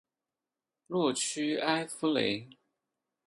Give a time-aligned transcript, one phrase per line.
[0.87, 2.49] 洛屈埃夫雷。